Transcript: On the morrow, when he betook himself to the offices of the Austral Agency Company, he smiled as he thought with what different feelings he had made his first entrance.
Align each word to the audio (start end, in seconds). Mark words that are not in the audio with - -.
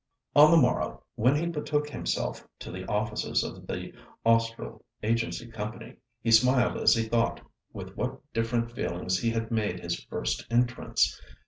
On 0.35 0.49
the 0.49 0.57
morrow, 0.57 1.03
when 1.13 1.35
he 1.35 1.45
betook 1.45 1.87
himself 1.87 2.47
to 2.57 2.71
the 2.71 2.87
offices 2.87 3.43
of 3.43 3.67
the 3.67 3.93
Austral 4.25 4.83
Agency 5.03 5.45
Company, 5.45 5.97
he 6.23 6.31
smiled 6.31 6.75
as 6.77 6.95
he 6.95 7.03
thought 7.03 7.39
with 7.71 7.95
what 7.95 8.19
different 8.33 8.71
feelings 8.71 9.19
he 9.19 9.29
had 9.29 9.51
made 9.51 9.79
his 9.79 10.03
first 10.05 10.47
entrance. 10.49 11.21